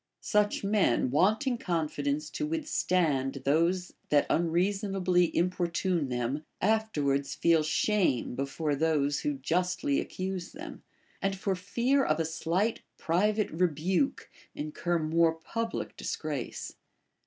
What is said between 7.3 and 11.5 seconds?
feel shame before those who justly accuse them, and